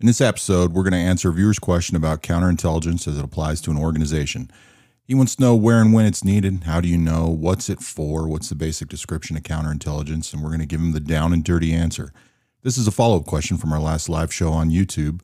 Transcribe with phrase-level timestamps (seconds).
[0.00, 3.60] In this episode, we're going to answer a viewer's question about counterintelligence as it applies
[3.62, 4.48] to an organization.
[5.02, 6.62] He wants to know where and when it's needed.
[6.66, 7.26] How do you know?
[7.26, 8.28] What's it for?
[8.28, 10.32] What's the basic description of counterintelligence?
[10.32, 12.12] And we're going to give him the down and dirty answer.
[12.62, 15.20] This is a follow up question from our last live show on YouTube,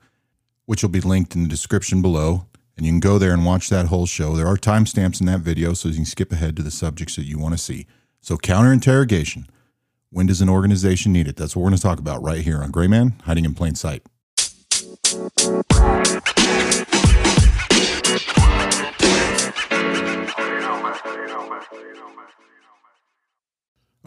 [0.67, 2.47] which will be linked in the description below.
[2.77, 4.35] And you can go there and watch that whole show.
[4.35, 7.27] There are timestamps in that video, so you can skip ahead to the subjects that
[7.27, 7.87] you want to see.
[8.21, 9.47] So, counterinterrogation.
[10.11, 11.37] When does an organization need it?
[11.37, 13.77] That's what we're going to talk about right here on Gray Man Hiding in Plain
[13.77, 14.03] Sight.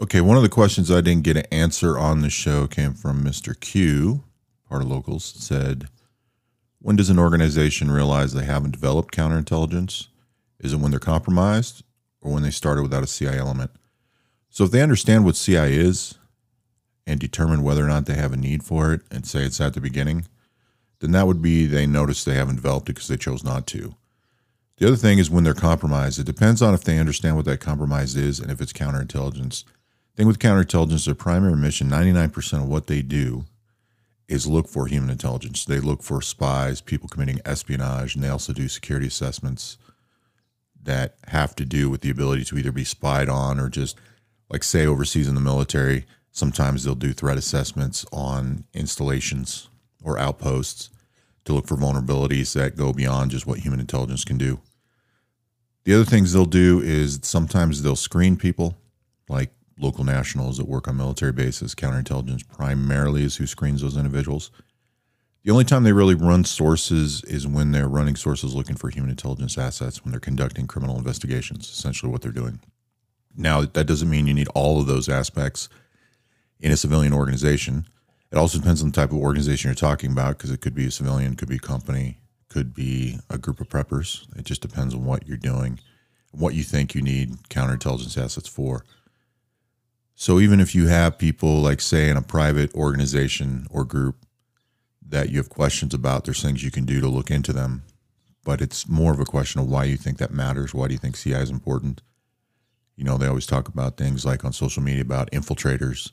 [0.00, 3.24] Okay, one of the questions I didn't get an answer on the show came from
[3.24, 3.58] Mr.
[3.58, 4.24] Q,
[4.68, 5.88] part of locals, said,
[6.78, 10.08] When does an organization realize they haven't developed counterintelligence?
[10.60, 11.84] Is it when they're compromised
[12.20, 13.70] or when they started without a CI element?
[14.50, 16.18] So if they understand what CI is
[17.06, 19.72] and determine whether or not they have a need for it and say it's at
[19.72, 20.26] the beginning,
[21.00, 23.94] then that would be they notice they haven't developed it because they chose not to.
[24.78, 26.18] The other thing is when they're compromised.
[26.18, 29.64] It depends on if they understand what that compromise is and if it's counterintelligence.
[30.16, 33.44] Thing with counterintelligence, their primary mission, 99% of what they do
[34.28, 35.64] is look for human intelligence.
[35.64, 39.78] They look for spies, people committing espionage, and they also do security assessments
[40.82, 43.96] that have to do with the ability to either be spied on or just
[44.50, 49.68] like say overseas in the military, sometimes they'll do threat assessments on installations
[50.02, 50.90] or outposts
[51.44, 54.60] to look for vulnerabilities that go beyond just what human intelligence can do.
[55.84, 58.76] The other things they'll do is sometimes they'll screen people,
[59.28, 61.74] like local nationals that work on military bases.
[61.74, 64.50] Counterintelligence primarily is who screens those individuals.
[65.44, 69.08] The only time they really run sources is when they're running sources looking for human
[69.08, 72.60] intelligence assets, when they're conducting criminal investigations, essentially what they're doing.
[73.34, 75.68] Now, that doesn't mean you need all of those aspects
[76.60, 77.86] in a civilian organization.
[78.30, 80.86] It also depends on the type of organization you're talking about because it could be
[80.86, 82.18] a civilian, could be a company,
[82.48, 84.26] could be a group of preppers.
[84.36, 85.80] It just depends on what you're doing,
[86.32, 88.84] what you think you need counterintelligence assets for.
[90.14, 94.16] So even if you have people like say in a private organization or group
[95.06, 97.84] that you have questions about, there's things you can do to look into them.
[98.44, 100.74] But it's more of a question of why you think that matters.
[100.74, 102.02] Why do you think CI is important?
[102.96, 106.10] You know, they always talk about things like on social media about infiltrators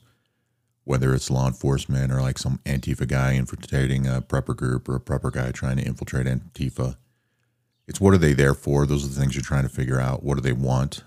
[0.86, 5.00] whether it's law enforcement or like some Antifa guy infiltrating a prepper group or a
[5.00, 6.96] prepper guy trying to infiltrate Antifa.
[7.88, 8.86] It's what are they there for?
[8.86, 10.22] Those are the things you're trying to figure out.
[10.22, 11.02] What do they want?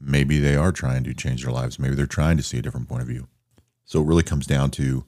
[0.00, 1.80] Maybe they are trying to change their lives.
[1.80, 3.26] Maybe they're trying to see a different point of view.
[3.84, 5.04] So it really comes down to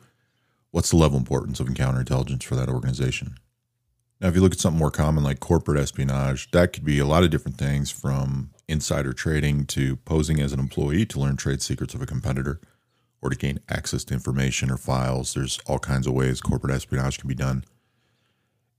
[0.72, 3.36] what's the level of importance of counterintelligence for that organization.
[4.20, 7.06] Now, if you look at something more common like corporate espionage, that could be a
[7.06, 11.62] lot of different things from insider trading to posing as an employee to learn trade
[11.62, 12.60] secrets of a competitor
[13.24, 15.32] or to gain access to information or files.
[15.32, 17.64] There's all kinds of ways corporate espionage can be done.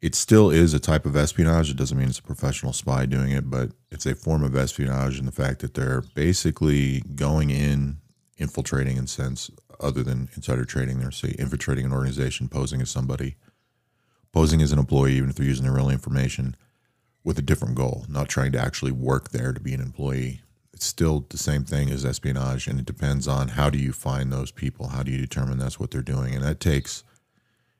[0.01, 1.71] It still is a type of espionage.
[1.71, 5.17] It doesn't mean it's a professional spy doing it, but it's a form of espionage
[5.17, 7.97] in the fact that they're basically going in,
[8.37, 10.99] infiltrating in sense other than insider trading.
[10.99, 13.37] They're say infiltrating an organization, posing as somebody,
[14.31, 16.55] posing as an employee, even if they're using their real information,
[17.23, 20.41] with a different goal, not trying to actually work there to be an employee
[20.75, 24.31] it's still the same thing as espionage and it depends on how do you find
[24.31, 27.03] those people how do you determine that's what they're doing and that takes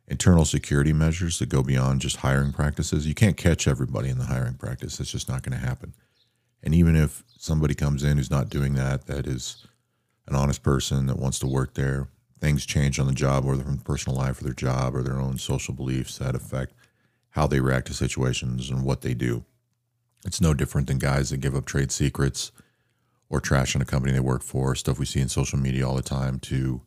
[0.08, 3.08] internal security measures that go beyond just hiring practices.
[3.08, 5.94] You can't catch everybody in the hiring practice it's just not going to happen.
[6.64, 9.68] And even if somebody comes in who's not doing that that is
[10.28, 12.08] an honest person that wants to work there
[12.40, 15.38] things change on the job whether from personal life or their job or their own
[15.38, 16.74] social beliefs that affect
[17.32, 19.44] how they react to situations and what they do.
[20.26, 22.52] It's no different than guys that give up trade secrets
[23.30, 25.96] or trash on a company they work for, stuff we see in social media all
[25.96, 26.82] the time, to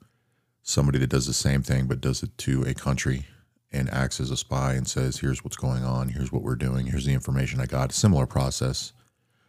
[0.63, 3.27] somebody that does the same thing but does it to a country
[3.71, 6.87] and acts as a spy and says, here's what's going on, here's what we're doing,
[6.87, 7.93] here's the information I got.
[7.93, 8.93] Similar process,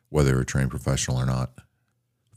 [0.10, 1.52] whether a trained professional or not.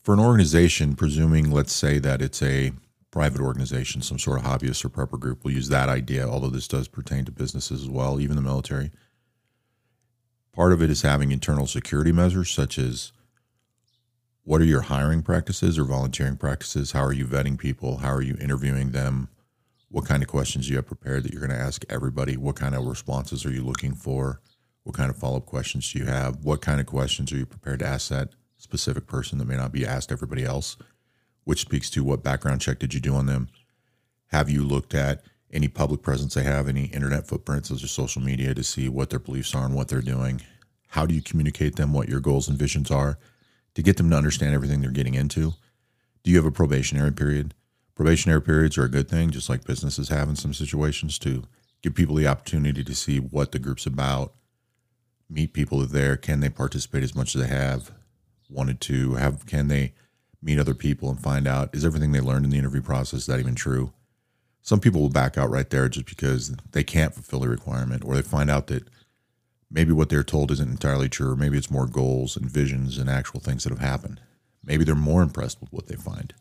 [0.03, 2.73] For an organization, presuming, let's say that it's a
[3.11, 6.69] private organization, some sort of hobbyist or prepper group, we'll use that idea, although this
[6.69, 8.91] does pertain to businesses as well, even the military.
[10.53, 13.13] Part of it is having internal security measures such as
[14.45, 16.93] what are your hiring practices or volunteering practices?
[16.93, 17.99] How are you vetting people?
[17.99, 19.29] How are you interviewing them?
[19.89, 22.37] What kind of questions do you have prepared that you're going to ask everybody?
[22.37, 24.41] What kind of responses are you looking for?
[24.83, 26.45] What kind of follow up questions do you have?
[26.45, 29.71] What kind of questions are you prepared to ask that specific person that may not
[29.71, 30.77] be asked everybody else?
[31.45, 33.49] Which speaks to what background check did you do on them?
[34.29, 35.23] Have you looked at
[35.53, 39.11] any public presence they have, any internet footprints, those or social media to see what
[39.11, 40.41] their beliefs are and what they're doing?
[40.89, 43.19] How do you communicate them what your goals and visions are?
[43.75, 45.55] To get them to understand everything they're getting into.
[46.23, 47.55] Do you have a probationary period?
[47.95, 51.45] Probationary periods are a good thing, just like businesses have in some situations to
[51.83, 54.33] give people the opportunity to see what the group's about,
[55.29, 56.17] meet people there.
[56.17, 57.93] Can they participate as much as they have
[58.49, 59.15] wanted to?
[59.15, 59.95] Have can they
[60.43, 63.41] meet other people and find out is everything they learned in the interview process that
[63.41, 63.93] even true?
[64.63, 68.15] Some people will back out right there just because they can't fulfill the requirement, or
[68.15, 68.85] they find out that
[69.73, 73.09] maybe what they're told isn't entirely true, or maybe it's more goals and visions and
[73.09, 74.21] actual things that have happened.
[74.65, 76.35] Maybe they're more impressed with what they find.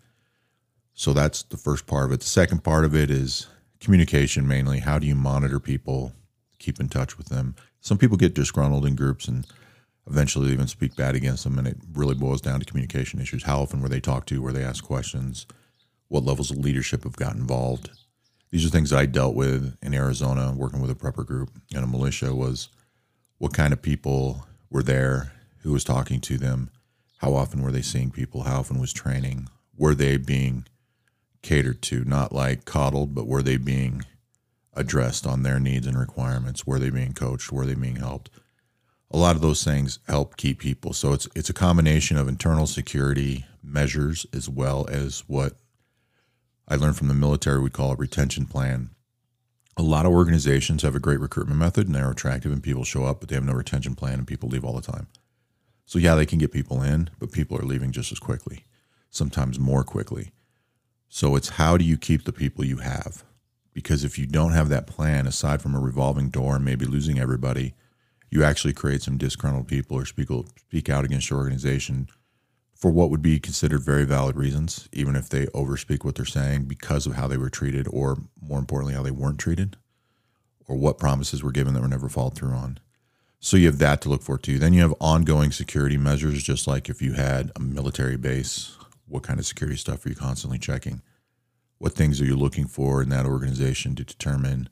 [0.94, 2.19] So that's the first part of it.
[2.19, 3.48] The second part of it is
[3.80, 4.80] communication mainly.
[4.80, 6.13] How do you monitor people,
[6.60, 7.56] keep in touch with them?
[7.80, 9.48] Some people get disgruntled in groups and
[10.07, 13.44] eventually they even speak bad against them, and it really boils down to communication issues.
[13.44, 14.42] How often were they talked to?
[14.42, 15.45] Were they asked questions?
[16.10, 17.89] What levels of leadership have got involved?
[18.51, 21.88] These are things I dealt with in Arizona working with a prepper group and a
[21.88, 22.68] militia was
[23.41, 25.31] what kind of people were there,
[25.63, 26.69] who was talking to them,
[27.17, 30.63] how often were they seeing people, how often was training, were they being
[31.41, 34.05] catered to, not like coddled, but were they being
[34.75, 36.67] addressed on their needs and requirements?
[36.67, 37.51] Were they being coached?
[37.51, 38.29] Were they being helped?
[39.09, 40.93] A lot of those things help keep people.
[40.93, 45.55] So it's it's a combination of internal security measures as well as what
[46.67, 48.91] I learned from the military we call a retention plan.
[49.77, 53.06] A lot of organizations have a great recruitment method and they're attractive and people show
[53.06, 55.07] up, but they have no retention plan and people leave all the time.
[55.85, 58.65] So yeah, they can get people in, but people are leaving just as quickly,
[59.09, 60.31] sometimes more quickly.
[61.09, 63.23] So it's how do you keep the people you have?
[63.73, 67.19] Because if you don't have that plan, aside from a revolving door and maybe losing
[67.19, 67.74] everybody,
[68.29, 72.07] you actually create some disgruntled people or speak, speak out against your organization
[72.81, 76.66] for what would be considered very valid reasons, even if they overspeak what they're saying
[76.66, 79.78] because of how they were treated, or more importantly, how they weren't treated,
[80.68, 82.80] or what promises were given that were never followed through on.
[83.39, 84.60] So you have that to look for too.
[84.60, 88.78] Then you have ongoing security measures, just like if you had a military base
[89.12, 91.01] what kind of security stuff are you constantly checking?
[91.77, 94.69] What things are you looking for in that organization to determine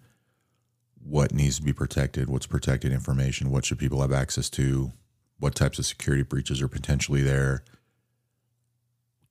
[1.04, 2.30] what needs to be protected?
[2.30, 3.52] What's protected information?
[3.52, 4.92] What should people have access to?
[5.40, 7.64] What types of security breaches are potentially there?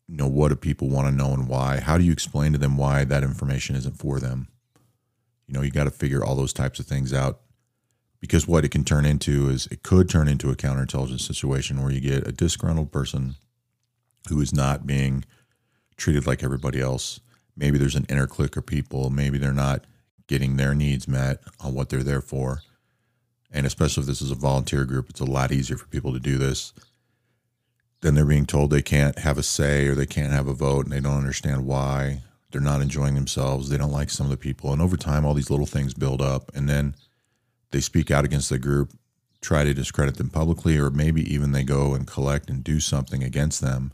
[0.08, 1.80] You know, what do people want to know and why?
[1.80, 4.48] How do you explain to them why that information isn't for them?
[5.46, 7.40] You know, you got to figure all those types of things out
[8.20, 11.92] because what it can turn into is it could turn into a counterintelligence situation where
[11.92, 13.36] you get a disgruntled person
[14.28, 15.24] who is not being
[15.96, 17.20] treated like everybody else.
[17.56, 19.10] Maybe there's an inner clique of people.
[19.10, 19.84] Maybe they're not
[20.26, 22.62] getting their needs met on what they're there for.
[23.50, 26.20] And especially if this is a volunteer group, it's a lot easier for people to
[26.20, 26.72] do this.
[28.00, 30.84] Then they're being told they can't have a say or they can't have a vote
[30.84, 32.22] and they don't understand why.
[32.50, 33.68] They're not enjoying themselves.
[33.68, 34.72] They don't like some of the people.
[34.72, 36.50] And over time, all these little things build up.
[36.54, 36.94] And then
[37.72, 38.92] they speak out against the group,
[39.40, 43.22] try to discredit them publicly, or maybe even they go and collect and do something
[43.22, 43.92] against them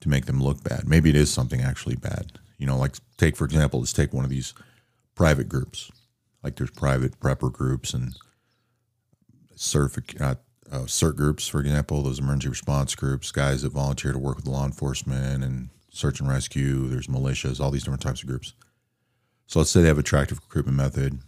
[0.00, 0.88] to make them look bad.
[0.88, 2.32] Maybe it is something actually bad.
[2.58, 4.54] You know, like take for example, let's take one of these
[5.14, 5.90] private groups.
[6.42, 8.14] Like there's private prepper groups and
[9.54, 10.34] certific uh,
[10.70, 14.46] uh, CERT groups, for example, those emergency response groups, guys that volunteer to work with
[14.46, 16.88] law enforcement and search and rescue.
[16.88, 18.54] There's militias, all these different types of groups.
[19.46, 21.18] So let's say they have attractive recruitment method.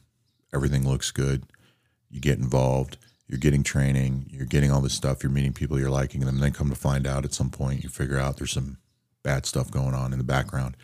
[0.54, 1.44] Everything looks good.
[2.10, 2.96] You get involved
[3.28, 6.42] you're getting training, you're getting all this stuff, you're meeting people, you're liking them, and
[6.42, 8.78] then come to find out at some point you figure out there's some
[9.22, 10.76] bad stuff going on in the background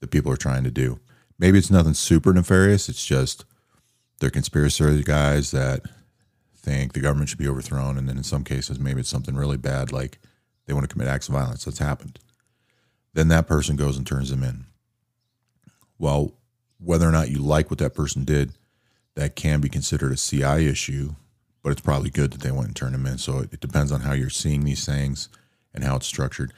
[0.00, 0.98] that people are trying to do.
[1.38, 3.44] Maybe it's nothing super nefarious, it's just
[4.18, 5.82] they're conspiracy guys that
[6.64, 9.56] think the government should be overthrown, and then in some cases maybe it's something really
[9.56, 10.18] bad like
[10.66, 11.64] they want to commit acts of violence.
[11.64, 12.18] That's happened.
[13.12, 14.64] Then that person goes and turns them in.
[15.98, 16.32] Well,
[16.78, 18.52] whether or not you like what that person did,
[19.14, 21.14] that can be considered a CI issue
[21.64, 23.16] but it's probably good that they went and turned them in.
[23.16, 25.30] So it, it depends on how you're seeing these things
[25.72, 26.52] and how it's structured.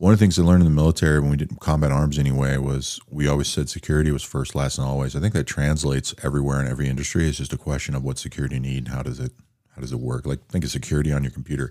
[0.00, 2.56] One of the things I learned in the military when we did combat arms anyway
[2.56, 5.14] was we always said security was first, last, and always.
[5.14, 7.28] I think that translates everywhere in every industry.
[7.28, 8.88] It's just a question of what security you need.
[8.88, 9.32] How does it
[9.74, 10.24] how does it work?
[10.24, 11.70] Like think of security on your computer.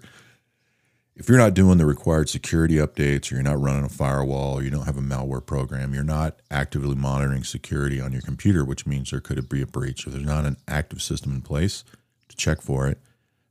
[1.15, 4.61] If you're not doing the required security updates or you're not running a firewall or
[4.61, 8.85] you don't have a malware program, you're not actively monitoring security on your computer, which
[8.85, 10.05] means there could be a breach.
[10.05, 11.83] If there's not an active system in place,
[12.27, 12.99] to check for it,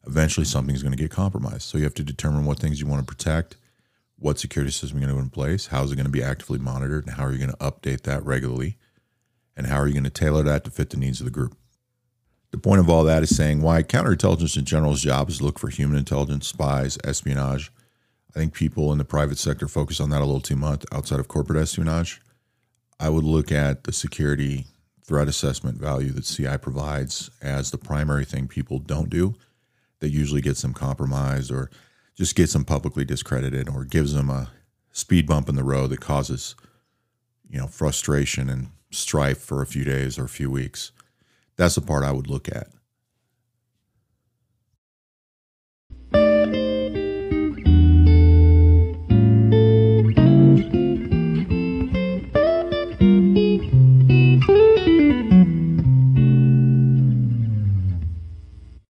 [0.07, 1.63] eventually something's going to get compromised.
[1.63, 3.57] So you have to determine what things you want to protect,
[4.19, 6.23] what security system you're going to put in place, how is it going to be
[6.23, 8.77] actively monitored, and how are you going to update that regularly,
[9.57, 11.57] and how are you going to tailor that to fit the needs of the group.
[12.51, 15.69] The point of all that is saying why counterintelligence in general's job is look for
[15.69, 17.71] human intelligence, spies, espionage.
[18.35, 21.21] I think people in the private sector focus on that a little too much outside
[21.21, 22.21] of corporate espionage.
[22.99, 24.67] I would look at the security
[25.05, 29.35] threat assessment value that CI provides as the primary thing people don't do
[30.01, 31.71] that usually gets them compromised or
[32.19, 34.51] just gets them publicly discredited or gives them a
[34.91, 36.57] speed bump in the road that causes
[37.49, 40.91] you know frustration and strife for a few days or a few weeks
[41.57, 42.69] That's the part I would look at.